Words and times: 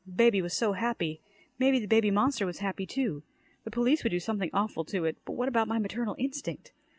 Baby 0.15 0.41
was 0.41 0.55
so 0.57 0.73
happy. 0.73 1.21
Maybe 1.59 1.77
the 1.77 1.85
baby 1.85 2.09
monster 2.09 2.43
was 2.47 2.57
happy, 2.57 2.87
too. 2.87 3.21
The 3.65 3.69
police 3.69 4.03
would 4.03 4.09
do 4.09 4.19
something 4.19 4.49
awful 4.51 4.83
to 4.85 5.05
it. 5.05 5.17
But 5.25 5.33
what 5.33 5.47
about 5.47 5.67
my 5.67 5.77
maternal 5.77 6.15
instinct? 6.17 6.73